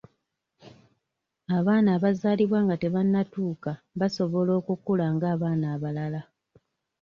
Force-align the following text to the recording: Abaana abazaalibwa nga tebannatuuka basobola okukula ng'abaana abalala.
Abaana 1.57 1.89
abazaalibwa 1.97 2.59
nga 2.65 2.75
tebannatuuka 2.83 3.71
basobola 3.99 4.51
okukula 4.59 5.05
ng'abaana 5.15 5.65
abalala. 5.75 6.21